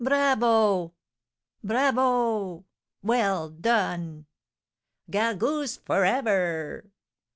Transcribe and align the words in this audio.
"Bravo, 0.03 0.95
bravo! 1.63 2.65
Well 3.03 3.49
done!" 3.51 4.25
"Gargousse 5.07 5.77
for 5.77 6.05
ever!" 6.05 6.85